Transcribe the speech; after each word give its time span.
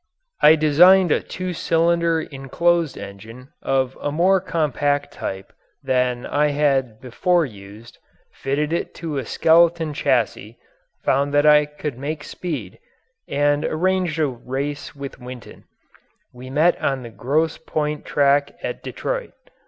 I 0.41 0.55
designed 0.55 1.11
a 1.11 1.19
two 1.21 1.53
cylinder 1.53 2.21
enclosed 2.21 2.97
engine 2.97 3.49
of 3.61 3.95
a 4.01 4.11
more 4.11 4.41
compact 4.41 5.13
type 5.13 5.53
than 5.83 6.25
I 6.25 6.47
had 6.47 6.99
before 6.99 7.45
used, 7.45 7.99
fitted 8.33 8.73
it 8.73 8.87
into 8.87 9.17
a 9.19 9.27
skeleton 9.27 9.93
chassis, 9.93 10.57
found 11.03 11.35
that 11.35 11.45
I 11.45 11.67
could 11.67 11.99
make 11.99 12.23
speed, 12.23 12.79
and 13.27 13.63
arranged 13.63 14.17
a 14.17 14.25
race 14.25 14.95
with 14.95 15.19
Winton. 15.19 15.65
We 16.33 16.49
met 16.49 16.81
on 16.81 17.03
the 17.03 17.11
Grosse 17.11 17.59
Point 17.59 18.03
track 18.03 18.55
at 18.63 18.81
Detroit. 18.81 19.33